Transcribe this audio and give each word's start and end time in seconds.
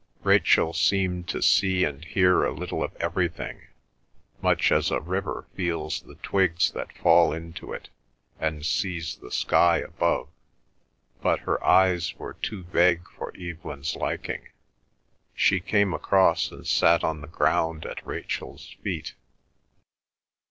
Rachel 0.23 0.73
seemed 0.73 1.27
to 1.27 1.43
see 1.43 1.83
and 1.83 2.03
hear 2.03 2.43
a 2.43 2.51
little 2.55 2.83
of 2.83 2.95
everything, 2.95 3.67
much 4.41 4.71
as 4.71 4.89
a 4.89 4.99
river 4.99 5.45
feels 5.53 6.01
the 6.01 6.15
twigs 6.15 6.71
that 6.71 6.91
fall 6.97 7.31
into 7.31 7.71
it 7.71 7.89
and 8.39 8.65
sees 8.65 9.17
the 9.17 9.29
sky 9.31 9.77
above, 9.77 10.27
but 11.21 11.41
her 11.41 11.63
eyes 11.63 12.15
were 12.15 12.33
too 12.33 12.63
vague 12.63 13.07
for 13.15 13.31
Evelyn's 13.37 13.95
liking. 13.95 14.49
She 15.35 15.59
came 15.59 15.93
across, 15.93 16.49
and 16.49 16.65
sat 16.65 17.03
on 17.03 17.21
the 17.21 17.27
ground 17.27 17.85
at 17.85 18.03
Rachel's 18.03 18.75
feet. 18.81 19.13